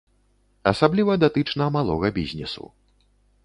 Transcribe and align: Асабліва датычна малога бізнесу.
Асабліва 0.71 1.19
датычна 1.25 1.63
малога 1.77 2.13
бізнесу. 2.19 2.63